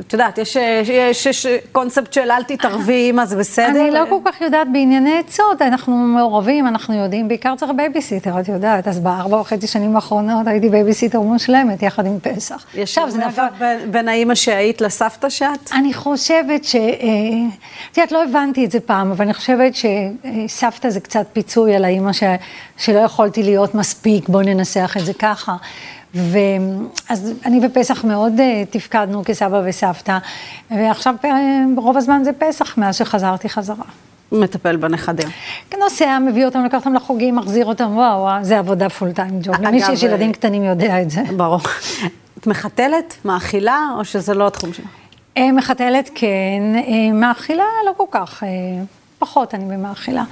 [0.00, 3.80] את יודעת, יש, יש, יש קונספט של אל תתערבי, מה זה בסדר?
[3.82, 8.48] אני לא כל כך יודעת בענייני עצות, אנחנו מעורבים, אנחנו יודעים, בעיקר צריך בייביסיטר, את
[8.48, 12.64] יודעת, אז בארבע וחצי שנים האחרונות הייתי בייביסיטר מושלמת, יחד עם פסח.
[12.74, 13.42] יש הבדל...
[13.58, 15.72] בין, בין האימא שהיית לסבתא שאת?
[15.72, 16.76] אני חושבת ש...
[16.76, 16.80] אה,
[17.92, 21.84] את יודעת, לא הבנתי את זה פעם, אבל אני חושבת שסבתא זה קצת פיצוי על
[21.84, 22.22] האימא ש...
[22.76, 25.56] שלא יכולתי להיות מספיק, בואי ננסח את זה ככה.
[26.14, 30.18] ואז אני ופסח מאוד אה, תפקדנו כסבא וסבתא,
[30.70, 31.30] ועכשיו אה,
[31.76, 33.84] רוב הזמן זה פסח מאז שחזרתי חזרה.
[34.32, 35.28] מטפל בנכדים.
[35.78, 39.54] נוסע, מביא אותם, לקח אותם לחוגים, מחזיר אותם, וואו, וואו, זה עבודה פול טיים ג'וב.
[39.60, 41.22] למי שיש ילדים קטנים יודע את זה.
[41.36, 41.60] ברור.
[42.38, 44.86] את מחתלת, מאכילה, או שזה לא התחום שלך?
[45.36, 46.62] אה, מחתלת כן,
[47.14, 48.42] מאכילה לא כל כך,
[49.18, 50.24] פחות אני במאכילה.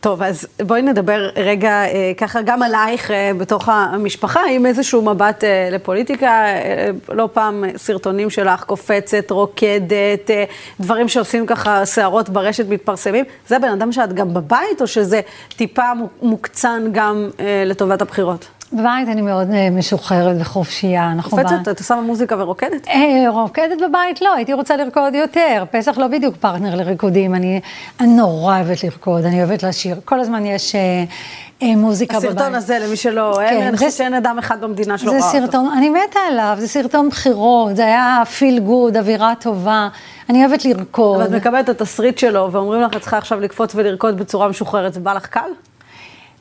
[0.00, 5.44] טוב, אז בואי נדבר רגע אה, ככה גם עלייך אה, בתוך המשפחה, עם איזשהו מבט
[5.44, 6.26] אה, לפוליטיקה.
[6.26, 10.44] אה, לא פעם סרטונים שלך קופצת, רוקדת, אה,
[10.80, 13.24] דברים שעושים ככה סערות ברשת מתפרסמים.
[13.48, 15.20] זה בן אדם שאת גם בבית, או שזה
[15.56, 15.82] טיפה
[16.22, 18.46] מוקצן גם אה, לטובת הבחירות?
[18.72, 21.12] בבית אני מאוד אה, משוחררת וחופשייה.
[21.22, 21.68] קופצת?
[21.70, 22.88] את עושה מוזיקה ורוקדת?
[22.88, 25.64] אה, רוקדת בבית לא, הייתי רוצה לרקוד יותר.
[25.70, 27.60] פסח לא בדיוק פרטנר לריקודים, אני
[28.00, 29.96] נורא אוהבת לרקוד, אני אוהבת לשיר.
[30.04, 32.30] כל הזמן יש אה, מוזיקה בבית.
[32.30, 35.58] הסרטון הזה, למי שלא כן, אני חושבת שאין אדם אחד במדינה שלא ראה אותו.
[35.76, 39.88] אני מתה עליו, זה סרטון בחירות, זה היה feel good, אווירה טובה.
[40.30, 41.20] אני אוהבת לרקוד.
[41.20, 44.94] אבל את מקבלת את התסריט שלו, ואומרים לך, את צריכה עכשיו לקפוץ ולרקוד בצורה משוחררת,
[44.94, 45.50] זה בא לך קל?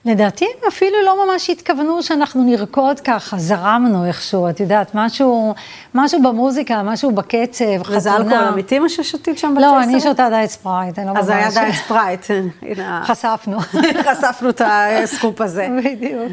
[0.06, 5.54] לדעתי הם אפילו לא ממש התכוונו שאנחנו נרקוד ככה, זרמנו איכשהו, את יודעת, משהו,
[5.96, 7.98] משהו במוזיקה, משהו בקצב, חתונה.
[7.98, 9.62] וזה אלכוהול אמיתי מה ששתית שם בצ'ייסר?
[9.62, 11.22] לא, אני שותה דיאט ספרייט, אני לא ממש...
[11.22, 12.26] אז היה דיאט ספרייט,
[12.62, 13.04] הנה.
[13.08, 13.60] חשפנו.
[14.10, 15.68] חשפנו את הסקופ הזה.
[15.84, 16.32] בדיוק.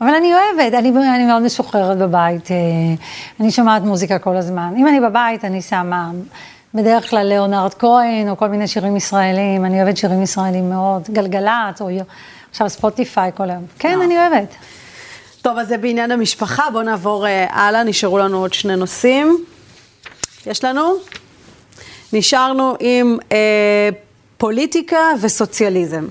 [0.00, 2.56] אבל אני אוהבת, אני, אני מאוד משוחררת בבית, אה,
[3.40, 4.74] אני שומעת מוזיקה כל הזמן.
[4.76, 6.10] אם אני בבית, אני שמה
[6.74, 11.80] בדרך כלל ליאונרד כהן, או כל מיני שירים ישראלים, אני אוהבת שירים ישראלים מאוד, גלגלצ,
[11.80, 11.88] או
[12.54, 13.66] עכשיו ספוטיפיי כל היום.
[13.78, 14.54] כן, אני אוהבת.
[15.42, 19.44] טוב, אז זה בעניין המשפחה, בואו נעבור uh, הלאה, נשארו לנו עוד שני נושאים.
[20.46, 20.94] יש לנו?
[22.12, 23.32] נשארנו עם uh,
[24.36, 26.06] פוליטיקה וסוציאליזם.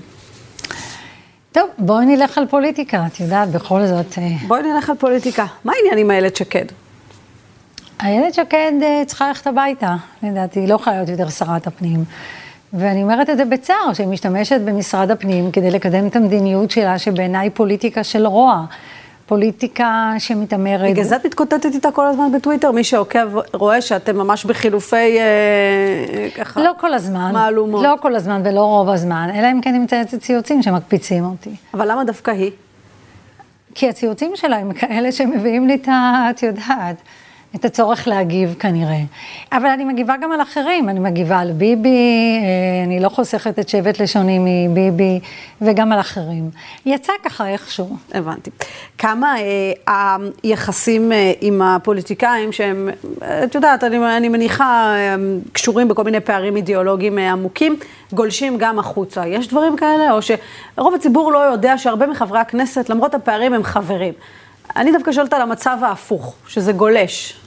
[1.52, 4.12] טוב, בואי נלך על פוליטיקה, את יודעת, בכל זאת...
[4.12, 4.46] Uh...
[4.46, 5.46] בואי נלך על פוליטיקה.
[5.64, 6.66] מה העניין עם איילת שקד?
[8.02, 12.04] איילת שקד uh, צריכה ללכת הביתה, לדעתי, היא לא יכולה להיות יותר שרת הפנים.
[12.74, 17.50] ואני אומרת את זה בצער, שהיא משתמשת במשרד הפנים כדי לקדם את המדיניות שלה, שבעיניי
[17.50, 18.64] פוליטיקה של רוע.
[19.26, 20.90] פוליטיקה שמתעמרת.
[20.90, 22.70] בגלל זה את מתקוטטת איתה כל הזמן בטוויטר?
[22.70, 26.62] מי שעוקב רואה שאתם ממש בחילופי אה, ככה...
[26.62, 27.30] לא כל הזמן.
[27.32, 27.84] מהלומות.
[27.84, 31.50] לא כל הזמן ולא רוב הזמן, אלא אם כן נמצא את ציוצים שמקפיצים אותי.
[31.74, 32.50] אבל למה דווקא היא?
[33.74, 36.26] כי הציוצים שלה הם כאלה שמביאים לי את ה...
[36.30, 36.96] את יודעת.
[37.54, 39.00] את הצורך להגיב כנראה.
[39.52, 41.88] אבל אני מגיבה גם על אחרים, אני מגיבה על ביבי,
[42.42, 45.20] אה, אני לא חוסכת את שבט לשוני מביבי,
[45.60, 46.50] וגם על אחרים.
[46.86, 47.96] יצא ככה איכשהו.
[48.14, 48.50] הבנתי.
[48.98, 49.34] כמה
[49.88, 52.88] אה, היחסים אה, עם הפוליטיקאים, שהם,
[53.44, 55.14] את יודעת, אני, אני מניחה, אה,
[55.52, 57.76] קשורים בכל מיני פערים אידיאולוגיים אה, עמוקים,
[58.12, 59.26] גולשים גם החוצה.
[59.26, 60.12] יש דברים כאלה?
[60.12, 64.12] או שרוב הציבור לא יודע שהרבה מחברי הכנסת, למרות הפערים, הם חברים.
[64.76, 67.43] אני דווקא שואלת על המצב ההפוך, שזה גולש.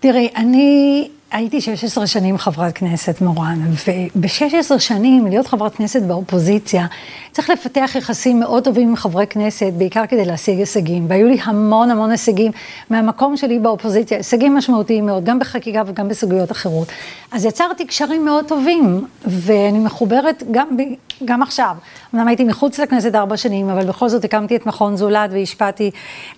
[0.00, 6.86] תראי, אני הייתי 16 שנים חברת כנסת, מורן, וב-16 שנים להיות חברת כנסת באופוזיציה,
[7.34, 11.06] צריך לפתח יחסים מאוד טובים עם חברי כנסת, בעיקר כדי להשיג הישגים.
[11.08, 12.52] והיו לי המון המון הישגים
[12.90, 16.88] מהמקום שלי באופוזיציה, הישגים משמעותיים מאוד, גם בחקיקה וגם בסוגיות אחרות.
[17.32, 20.76] אז יצרתי קשרים מאוד טובים, ואני מחוברת גם,
[21.24, 21.76] גם עכשיו.
[22.14, 25.90] אמנם הייתי מחוץ לכנסת ארבע שנים, אבל בכל זאת הקמתי את מכון זולת והשפעתי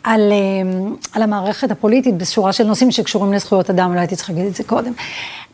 [0.04, 0.36] על, אה,
[1.12, 4.64] על המערכת הפוליטית בשורה של נושאים שקשורים לזכויות אדם, אולי הייתי צריכה להגיד את זה
[4.64, 4.92] קודם.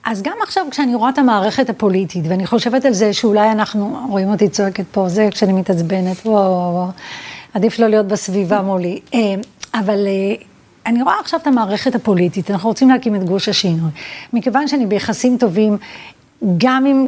[0.05, 4.31] אז גם עכשיו כשאני רואה את המערכת הפוליטית, ואני חושבת על זה שאולי אנחנו, רואים
[4.31, 6.87] אותי צועקת פה, זה כשאני מתעצבנת, וואו,
[7.55, 9.01] עדיף לא להיות בסביבה מולי.
[9.15, 9.21] אה,
[9.75, 10.35] אבל אה,
[10.87, 13.91] אני רואה עכשיו את המערכת הפוליטית, אנחנו רוצים להקים את גוש השינוי.
[14.33, 15.79] מכיוון שאני ביחסים טובים,
[16.59, 17.07] גם עם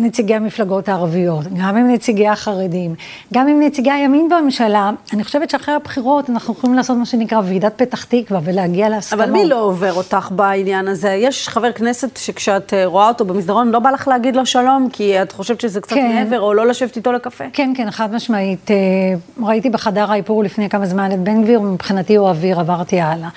[0.00, 2.94] נציגי המפלגות הערביות, גם עם נציגי החרדים,
[3.34, 7.72] גם עם נציגי הימין בממשלה, אני חושבת שאחרי הבחירות אנחנו יכולים לעשות מה שנקרא ועידת
[7.76, 9.24] פתח תקווה ולהגיע להסכמות.
[9.24, 11.10] אבל מי לא עובר אותך בעניין הזה?
[11.10, 15.22] יש חבר כנסת שכשאת אה, רואה אותו במסדרון, לא בא לך להגיד לו שלום, כי
[15.22, 16.12] את חושבת שזה קצת כן.
[16.14, 17.44] מעבר, או לא לשבת איתו לקפה?
[17.52, 18.70] כן, כן, חד משמעית.
[18.70, 18.76] אה,
[19.46, 23.28] ראיתי בחדר האיפור לפני כמה זמן את בן גביר, מבחינתי הוא אוויר, עברתי הלאה.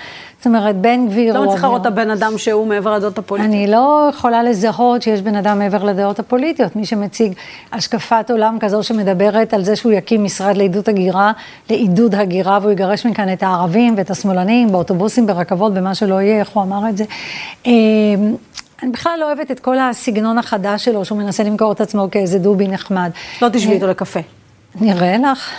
[0.43, 1.33] זאת אומרת, בן גביר...
[1.33, 3.53] לא מצליחה לראות את הבן אדם שהוא מעבר לדעות הפוליטיות.
[3.53, 6.33] אני לא יכולה לזהות שיש בן אדם מעבר לדעות הפוליטיות.
[6.33, 7.33] פוליטיות, מי שמציג
[7.71, 11.31] השקפת עולם כזו שמדברת על זה שהוא יקים משרד לעידוד הגירה,
[11.69, 16.49] לעידוד הגירה, והוא יגרש מכאן את הערבים ואת השמאלנים, באוטובוסים, ברכבות, במה שלא יהיה, איך
[16.49, 17.03] הוא אמר את זה.
[17.65, 17.71] אמ,
[18.83, 22.39] אני בכלל לא אוהבת את כל הסגנון החדש שלו, שהוא מנסה למכור את עצמו כאיזה
[22.39, 23.11] דובי נחמד.
[23.41, 24.19] לא תשבי איתו לקפה.
[24.75, 25.49] נראה לך.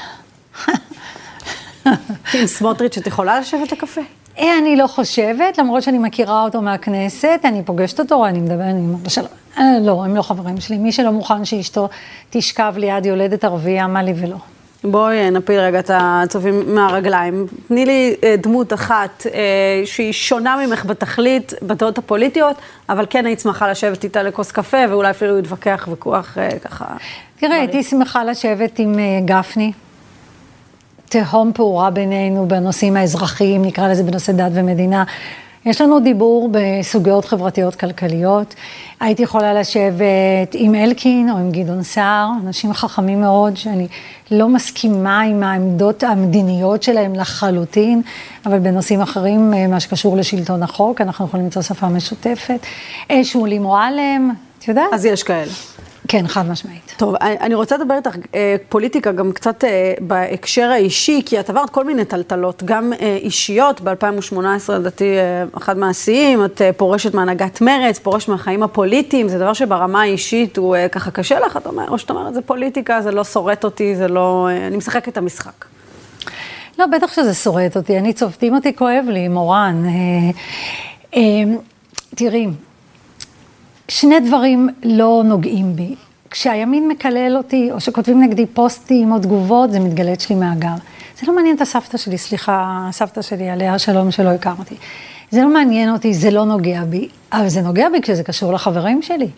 [2.34, 4.00] עם סמוטריץ' את יכולה לשבת לקפה?
[4.38, 8.80] אה, אני לא חושבת, למרות שאני מכירה אותו מהכנסת, אני פוגשת אותו, אני מדברת, אני
[8.80, 9.28] אומרת שלום.
[9.58, 10.78] אה, לא, הם לא חברים שלי.
[10.78, 11.88] מי שלא מוכן שאשתו
[12.30, 14.36] תשכב ליד יולדת ערבייה, מה לי ולא.
[14.84, 17.46] בואי נפיל רגע את הצופים מהרגליים.
[17.68, 22.56] תני לי אה, דמות אחת אה, שהיא שונה ממך בתכלית, בדעות הפוליטיות,
[22.88, 26.84] אבל כן היית שמחה לשבת איתה לכוס קפה, ואולי אפילו להתווכח ויכוח אה, ככה.
[27.38, 29.72] תראה, הייתי שמחה לשבת עם אה, גפני.
[31.22, 35.04] תהום פעורה בינינו בנושאים האזרחיים, נקרא לזה בנושא דת ומדינה.
[35.66, 38.54] יש לנו דיבור בסוגיות חברתיות כלכליות.
[39.00, 43.86] הייתי יכולה לשבת עם אלקין או עם גדעון סער, אנשים חכמים מאוד, שאני
[44.30, 48.02] לא מסכימה עם העמדות המדיניות שלהם לחלוטין,
[48.46, 52.60] אבל בנושאים אחרים, אה, מה שקשור לשלטון החוק, אנחנו יכולים למצוא שפה משותפת.
[53.10, 54.92] אה, שולי מועלם, את יודעת?
[54.92, 55.52] אז יש כאלה.
[56.08, 56.94] כן, חד משמעית.
[56.96, 61.70] טוב, אני רוצה לדבר איתך אה, פוליטיקה גם קצת אה, בהקשר האישי, כי את עברת
[61.70, 65.14] כל מיני טלטלות, גם אה, אישיות, ב-2018 לדעתי
[65.56, 71.10] אחד מהשיאים, את פורשת מהנהגת מרץ, פורשת מהחיים הפוליטיים, זה דבר שברמה האישית הוא ככה
[71.10, 74.48] קשה לך, את אומרת, או שאת אומרת, זה פוליטיקה, זה לא שורט אותי, זה לא,
[74.66, 75.64] אני משחקת את המשחק.
[76.78, 79.84] לא, בטח שזה שורט אותי, אני צובטים אותי, כואב לי, מורן.
[82.14, 82.46] תראי,
[83.88, 85.94] שני דברים לא נוגעים בי.
[86.30, 90.74] כשהימין מקלל אותי, או שכותבים נגדי פוסטים או תגובות, זה מתגלה אצלי מהגר.
[91.20, 94.74] זה לא מעניין את הסבתא שלי, סליחה, הסבתא שלי, עליה שלום שלא הכרתי.
[95.30, 99.02] זה לא מעניין אותי, זה לא נוגע בי, אבל זה נוגע בי כשזה קשור לחברים
[99.02, 99.28] שלי.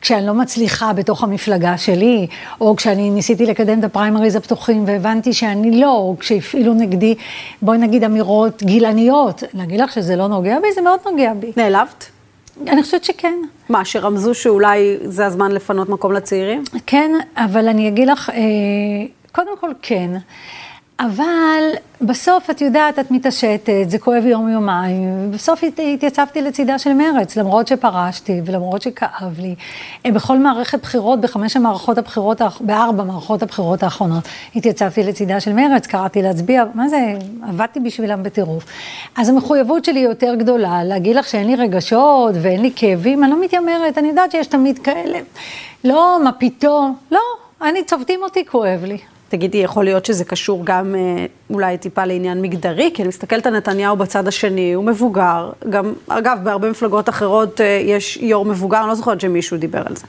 [0.00, 2.26] כשאני לא מצליחה בתוך המפלגה שלי,
[2.60, 7.14] או כשאני ניסיתי לקדם את הפריימריז הפתוחים והבנתי שאני לא, או כשהפעילו נגדי,
[7.62, 9.42] בואי נגיד אמירות גילניות.
[9.54, 11.52] להגיד לך שזה לא נוגע בי, זה מאוד נוגע בי.
[11.56, 12.15] נעלבת?
[12.68, 13.38] אני חושבת שכן.
[13.68, 16.62] מה, שרמזו שאולי זה הזמן לפנות מקום לצעירים?
[16.86, 18.36] כן, אבל אני אגיד לך, אה,
[19.32, 20.10] קודם כל כן.
[21.00, 21.62] אבל
[22.00, 28.40] בסוף, את יודעת, את מתעשתת, זה כואב יום-יומיים, ובסוף התייצבתי לצידה של מרץ, למרות שפרשתי
[28.44, 29.54] ולמרות שכאב לי.
[30.06, 34.24] אה, בכל מערכת בחירות, בחמש המערכות הבחירות, בארבע מערכות הבחירות האחרונות,
[34.56, 37.12] התייצבתי לצידה של מרץ, קראתי להצביע, מה זה,
[37.48, 38.64] עבדתי בשבילם בטירוף.
[39.16, 43.40] אז המחויבות שלי יותר גדולה, להגיד לך שאין לי רגשות ואין לי כאבים, אני לא
[43.44, 45.18] מתיימרת, אני יודעת שיש תמיד כאלה.
[45.84, 47.20] לא, מה פתאום, לא,
[47.62, 48.98] אני, צובטים אותי, כואב לי.
[49.28, 52.90] תגידי, יכול להיות שזה קשור גם אה, אולי טיפה לעניין מגדרי?
[52.94, 55.50] כי אני מסתכלת על נתניהו בצד השני, הוא מבוגר.
[55.70, 59.96] גם, אגב, בהרבה מפלגות אחרות אה, יש יו"ר מבוגר, אני לא זוכרת שמישהו דיבר על
[59.96, 60.06] זה.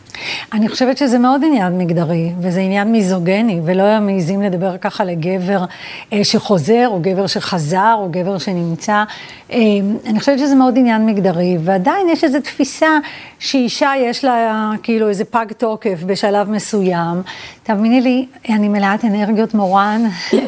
[0.54, 5.65] אני חושבת שזה מאוד עניין מגדרי, וזה עניין מיזוגני, ולא היה מעיזים לדבר ככה לגבר
[6.13, 9.04] אה, שחוזר, או גבר שחזר, או גבר שנמצא.
[9.50, 13.00] אני חושבת שזה מאוד עניין מגדרי, ועדיין יש איזו תפיסה
[13.39, 17.21] שאישה יש לה כאילו איזה פג תוקף בשלב מסוים.
[17.63, 20.02] תאמיני לי, אני מלאת אנרגיות מורן,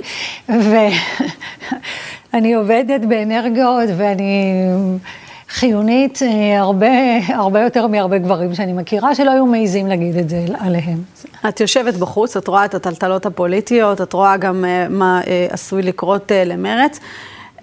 [2.33, 4.53] ואני עובדת באנרגיות ואני
[5.49, 6.87] חיונית אה, הרבה,
[7.27, 11.01] הרבה יותר מהרבה גברים שאני מכירה, שלא היו מעיזים להגיד את זה עליהם.
[11.49, 15.81] את יושבת בחוץ, את רואה את הטלטלות הפוליטיות, את רואה גם אה, מה אה, עשוי
[15.81, 16.99] לקרות למרץ.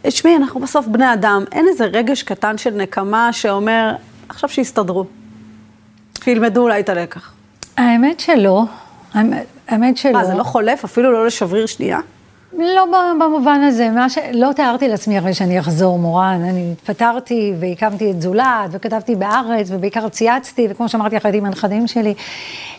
[0.03, 3.93] תשמעי, אנחנו בסוף בני אדם, אין איזה רגש קטן של נקמה שאומר,
[4.29, 5.05] עכשיו שיסתדרו.
[6.25, 7.33] שילמדו אולי את הלקח.
[7.77, 8.65] האמת שלא.
[9.69, 10.13] האמת שלא.
[10.13, 10.85] מה, זה לא חולף?
[10.85, 11.99] אפילו לא לשבריר שנייה?
[12.53, 12.87] לא
[13.21, 14.19] במובן הזה, מה ש...
[14.33, 16.41] לא תיארתי לעצמי הרי שאני אחזור, מורן.
[16.51, 22.15] אני התפטרתי והקמתי את זולת, וכתבתי בארץ, ובעיקר צייצתי, וכמו שאמרתי הייתי עם הנכדים שלי.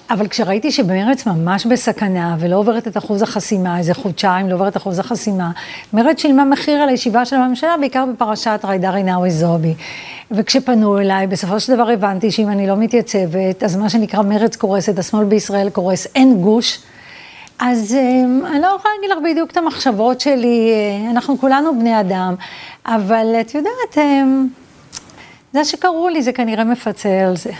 [0.09, 4.77] אבל כשראיתי שבמרץ ממש בסכנה, ולא עוברת את אחוז החסימה, איזה חודשיים לא עוברת את
[4.77, 5.51] אחוז החסימה,
[5.93, 9.73] מרץ שילמה מחיר על הישיבה של הממשלה, בעיקר בפרשת ריידה רינאוי זועבי.
[10.31, 14.99] וכשפנו אליי, בסופו של דבר הבנתי שאם אני לא מתייצבת, אז מה שנקרא מרץ קורסת,
[14.99, 16.79] השמאל בישראל קורס, אין גוש.
[17.59, 21.99] אז אמ, אני לא יכולה להגיד לך בדיוק את המחשבות שלי, אה, אנחנו כולנו בני
[21.99, 22.35] אדם,
[22.85, 24.47] אבל את יודעת, אמ,
[25.53, 27.51] זה שקראו לי, זה כנראה מפצה על זה,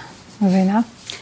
[0.41, 0.79] מבינה?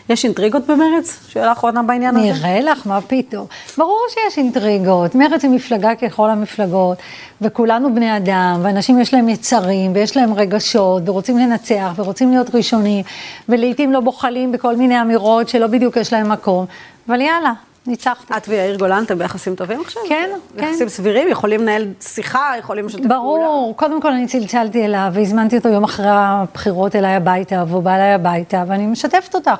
[0.10, 1.20] יש אינטריגות במרץ?
[1.30, 2.26] שאלה אחרונה בעניין הזה?
[2.26, 3.46] נראה לך, מה פתאום.
[3.78, 5.16] ברור שיש אינטריגות.
[5.16, 6.98] מרץ היא מפלגה ככל המפלגות,
[7.42, 13.06] וכולנו בני אדם, ואנשים יש להם יצרים, ויש להם רגשות, ורוצים לנצח, ורוצים להיות ראשונים,
[13.50, 16.66] ולעיתים לא בוחלים בכל מיני אמירות שלא בדיוק יש להם מקום.
[17.08, 17.54] אבל יאללה,
[17.88, 18.34] ניצחתי.
[18.38, 20.02] את ויאיר גולן, אתם ביחסים טובים עכשיו?
[20.10, 20.64] כן, כן.
[20.64, 21.28] יחסים סבירים?
[21.28, 22.54] יכולים לנהל שיחה?
[22.60, 23.16] יכולים לשתף פעולה?
[23.16, 27.96] ברור, קודם כל אני צלצלתי אליו והזמנתי אותו יום אחרי הבחירות אליי הביתה, והוא בא
[27.96, 29.52] אליי הביתה, ואני משתפת אותך.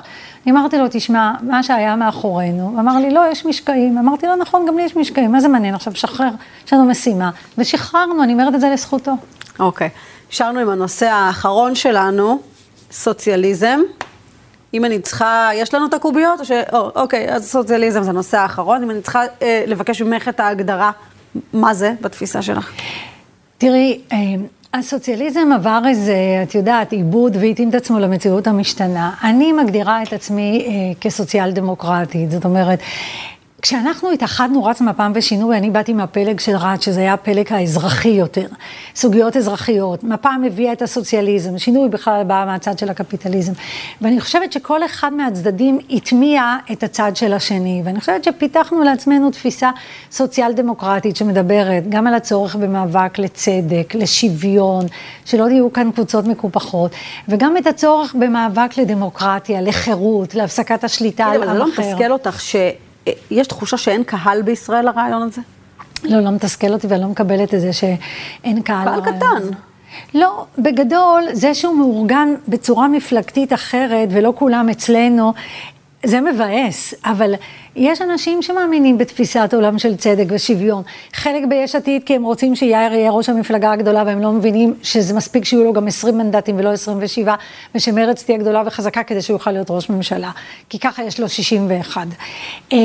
[0.46, 3.98] אני אמרתי לו, תשמע, מה שהיה מאחורינו, הוא אמר לי, לא, יש משקעים.
[3.98, 6.30] אמרתי לו, נכון, גם לי יש משקעים, מה זה מעניין עכשיו, שחרר,
[6.66, 7.30] יש לנו משימה.
[7.58, 9.12] ושחררנו, אני אומרת את זה לזכותו.
[9.58, 9.88] אוקיי.
[10.30, 12.38] נשארנו עם הנושא האחרון שלנו,
[12.90, 13.80] סוציאליזם.
[14.74, 16.40] אם אני צריכה, יש לנו את הקוביות?
[16.40, 16.50] או ש...
[16.72, 18.82] או, אוקיי, אז סוציאליזם זה הנושא האחרון.
[18.82, 20.90] אם אני צריכה אה, לבקש ממך את ההגדרה,
[21.52, 22.72] מה זה בתפיסה שלך?
[23.58, 24.18] תראי, אה,
[24.74, 29.10] הסוציאליזם עבר איזה, את יודעת, עיבוד והתאים את עצמו למציאות המשתנה.
[29.22, 32.78] אני מגדירה את עצמי אה, כסוציאל דמוקרטית, זאת אומרת,
[33.66, 38.46] כשאנחנו התאחדנו רץ מפ"ם ושינוי, אני באתי מהפלג של רץ, שזה היה הפלג האזרחי יותר,
[38.94, 40.04] סוגיות אזרחיות.
[40.04, 43.52] מפ"ם הביאה את הסוציאליזם, שינוי בכלל בא מהצד של הקפיטליזם.
[44.00, 49.70] ואני חושבת שכל אחד מהצדדים הטמיע את הצד של השני, ואני חושבת שפיתחנו לעצמנו תפיסה
[50.10, 54.86] סוציאל דמוקרטית שמדברת גם על הצורך במאבק לצדק, לשוויון,
[55.24, 56.90] שלא תהיו כאן קבוצות מקופחות,
[57.28, 61.52] וגם את הצורך במאבק לדמוקרטיה, לחירות, להפסקת השליטה על עם אחר.
[61.52, 62.56] זה לא מתסכל אותך ש...
[63.30, 65.40] יש תחושה שאין קהל בישראל לרעיון הזה?
[66.04, 69.20] לא, לא מתסכל אותי ואני לא מקבלת את זה שאין קהל לרעיון הזה.
[69.20, 69.56] קהל קטן.
[70.14, 75.32] לא, בגדול, זה שהוא מאורגן בצורה מפלגתית אחרת ולא כולם אצלנו,
[76.04, 77.34] זה מבאס, אבל
[77.76, 80.82] יש אנשים שמאמינים בתפיסת עולם של צדק ושוויון.
[81.12, 85.14] חלק ביש עתיד כי הם רוצים שיאיר יהיה ראש המפלגה הגדולה והם לא מבינים שזה
[85.14, 87.34] מספיק שיהיו לו גם 20 מנדטים ולא 27,
[87.74, 90.30] ושמרצ תהיה גדולה וחזקה כדי שהוא יוכל להיות ראש ממשלה,
[90.68, 92.06] כי ככה יש לו 61.
[92.72, 92.78] אה,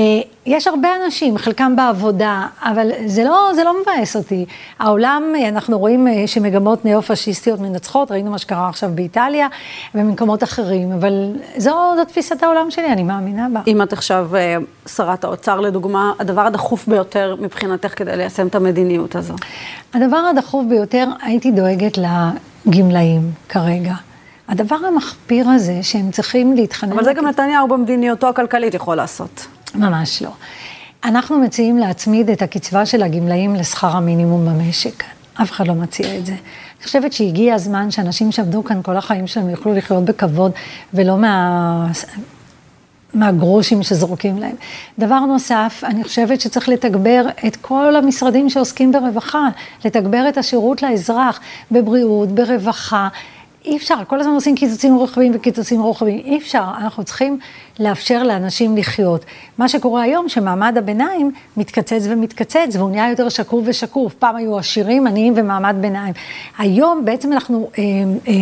[0.45, 4.45] יש הרבה אנשים, חלקם בעבודה, אבל זה לא, זה לא מבאס אותי.
[4.79, 9.47] העולם, אנחנו רואים אה, שמגמות ניאו-פשיסטיות מנצחות, ראינו מה שקרה עכשיו באיטליה
[9.95, 13.59] ובמקומות אחרים, אבל זו, זו תפיסת העולם שלי, אני מאמינה בה.
[13.67, 14.55] אם את עכשיו אה,
[14.87, 19.33] שרת האוצר, לדוגמה, הדבר הדחוף ביותר מבחינתך כדי ליישם את המדיניות הזו?
[19.93, 21.97] הדבר הדחוף ביותר, הייתי דואגת
[22.65, 23.93] לגמלאים כרגע.
[24.47, 26.91] הדבר המחפיר הזה, שהם צריכים להתחנן...
[26.91, 29.47] אבל זה גם נתניהו במדיניותו הכלכלית יכול לעשות.
[29.75, 30.31] ממש לא.
[31.03, 35.03] אנחנו מציעים להצמיד את הקצבה של הגמלאים לשכר המינימום במשק.
[35.41, 36.31] אף אחד לא מציע את זה.
[36.31, 40.51] אני חושבת שהגיע הזמן שאנשים שעבדו כאן כל החיים שלהם יוכלו לחיות בכבוד,
[40.93, 41.87] ולא מה...
[43.13, 44.55] מהגרושים שזורקים להם.
[44.99, 49.47] דבר נוסף, אני חושבת שצריך לתגבר את כל המשרדים שעוסקים ברווחה,
[49.85, 51.39] לתגבר את השירות לאזרח,
[51.71, 53.07] בבריאות, ברווחה.
[53.65, 57.39] אי אפשר, כל הזמן עושים קיצוצים רוחביים וקיצוצים רוחביים, אי אפשר, אנחנו צריכים
[57.79, 59.25] לאפשר לאנשים לחיות.
[59.57, 64.13] מה שקורה היום, שמעמד הביניים מתקצץ ומתקצץ, והוא נהיה יותר שקוף ושקוף.
[64.13, 66.13] פעם היו עשירים, עניים ומעמד ביניים.
[66.57, 67.69] היום בעצם אנחנו...
[67.77, 67.83] אה,
[68.27, 68.33] אה,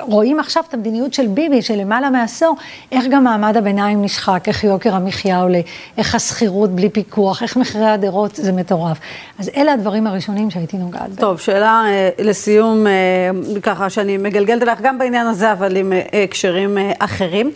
[0.00, 2.56] רואים עכשיו את המדיניות של ביבי, של למעלה מעשור,
[2.92, 5.60] איך גם מעמד הביניים נשחק, איך יוקר המחיה עולה,
[5.98, 8.98] איך השכירות בלי פיקוח, איך מחירי הדירות, זה מטורף.
[9.38, 11.16] אז אלה הדברים הראשונים שהייתי נוגעת בהם.
[11.16, 16.22] טוב, שאלה אה, לסיום, אה, ככה שאני מגלגלת אלייך גם בעניין הזה, אבל עם אה,
[16.24, 17.50] הקשרים אחרים.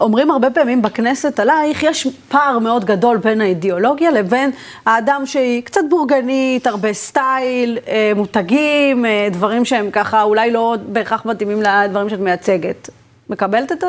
[0.00, 4.50] אומרים הרבה פעמים בכנסת עלייך, יש פער מאוד גדול בין האידיאולוגיה לבין
[4.86, 11.26] האדם שהיא קצת בורגנית, הרבה סטייל, אה, מותגים, אה, דברים שהם ככה אולי לא בהכרח
[11.26, 12.90] מתאימים לדברים שאת מייצגת.
[13.30, 13.88] מקבלת את ה...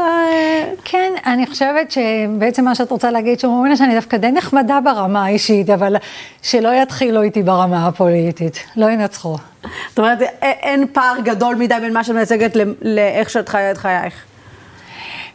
[0.84, 5.26] כן, אני חושבת שבעצם מה שאת רוצה להגיד, שאומרים לה שאני דווקא די נחמדה ברמה
[5.26, 5.95] האישית, אבל
[6.41, 9.38] שלא יתחילו איתי ברמה הפוליטית, לא ינצחו.
[9.89, 14.13] זאת אומרת, אין פער גדול מדי בין מה שאת מייצגת לאיך שאת חיה את חייך.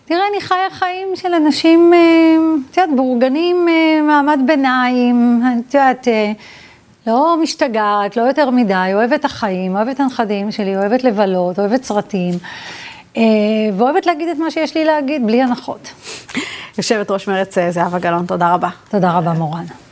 [0.07, 2.37] תראה, אני חיה חיים של אנשים, אה,
[2.71, 6.33] את יודעת, בורגנים אה, מעמד ביניים, את יודעת, אה,
[7.07, 12.35] לא משתגעת, לא יותר מדי, אוהבת החיים, אוהבת הנכדים שלי, אוהבת לבלות, אוהבת סרטים,
[13.77, 15.93] ואוהבת להגיד את מה שיש לי להגיד, בלי הנחות.
[16.79, 18.69] יושבת ראש מרצ זהבה גלאון, תודה רבה.
[18.91, 19.86] תודה רבה, מורן.